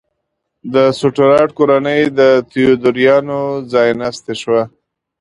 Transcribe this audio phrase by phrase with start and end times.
[0.73, 4.61] د سټورات کورنۍ د تیودوریانو ځایناستې شوه.